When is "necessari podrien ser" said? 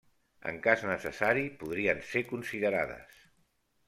0.91-2.23